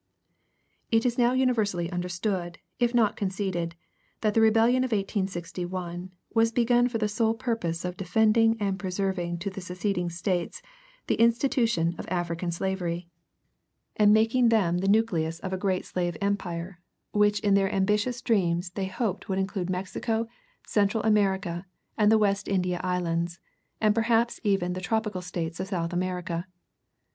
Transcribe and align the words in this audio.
It 0.89 1.05
is 1.05 1.19
now 1.19 1.33
universally 1.33 1.91
understood, 1.91 2.57
if 2.79 2.95
not 2.95 3.15
conceded, 3.15 3.75
that 4.21 4.33
the 4.33 4.41
Rebellion 4.41 4.83
of 4.83 4.91
1861 4.91 6.09
was 6.33 6.51
begun 6.51 6.87
for 6.89 6.97
the 6.97 7.07
sole 7.07 7.35
purpose 7.35 7.85
of 7.85 7.97
defending 7.97 8.59
and 8.59 8.79
preserving 8.79 9.37
to 9.37 9.51
the 9.51 9.61
seceding 9.61 10.09
States 10.09 10.63
the 11.05 11.19
institution 11.21 11.93
of 11.99 12.07
African 12.07 12.49
slavery 12.49 13.09
and 13.95 14.11
making 14.11 14.49
them 14.49 14.79
the 14.79 14.87
nucleus 14.87 15.37
of 15.41 15.53
a 15.53 15.61
great 15.61 15.85
slave 15.85 16.17
empire, 16.19 16.81
which 17.11 17.39
in 17.41 17.53
their 17.53 17.71
ambitious 17.71 18.23
dreams 18.23 18.71
they 18.71 18.87
hoped 18.87 19.29
would 19.29 19.37
include 19.37 19.69
Mexico, 19.69 20.27
Central 20.65 21.03
America, 21.03 21.67
and 21.95 22.11
the 22.11 22.17
West 22.17 22.47
India 22.47 22.81
Islands, 22.83 23.39
and 23.79 23.93
perhaps 23.93 24.39
even 24.43 24.73
the 24.73 24.81
tropical 24.81 25.21
States 25.21 25.59
of 25.59 25.67
South 25.67 25.93
America. 25.93 26.47